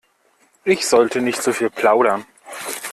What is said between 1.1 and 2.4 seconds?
nicht so viel plaudern.